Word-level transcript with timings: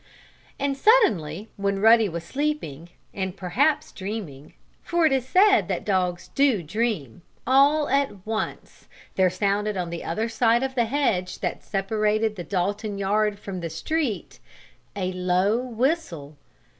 And 0.57 0.75
suddenly, 0.75 1.51
when 1.57 1.77
Ruddy 1.79 2.09
was 2.09 2.23
sleeping, 2.23 2.89
and 3.13 3.37
perhaps 3.37 3.91
dreaming, 3.91 4.55
for 4.81 5.05
it 5.05 5.11
is 5.11 5.27
said 5.27 5.67
that 5.67 5.85
dogs 5.85 6.29
do 6.29 6.63
dream, 6.63 7.21
all 7.45 7.87
at 7.87 8.25
once 8.25 8.87
there 9.13 9.29
sounded 9.29 9.77
on 9.77 9.91
the 9.91 10.03
other 10.03 10.27
side 10.27 10.63
of 10.63 10.73
the 10.73 10.85
hedge 10.85 11.37
that 11.41 11.61
separated 11.63 12.35
the 12.35 12.43
Dalton 12.43 12.97
yard 12.97 13.37
from 13.37 13.59
the 13.59 13.69
street, 13.69 14.39
a 14.95 15.11
low 15.11 15.55
whistle. 15.59 16.35